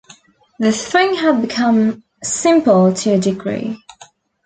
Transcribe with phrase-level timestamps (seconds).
[0.57, 3.77] The thing had become simple to a degree.